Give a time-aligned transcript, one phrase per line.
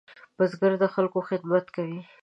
[0.37, 2.01] بزګر د خلکو خدمت کوي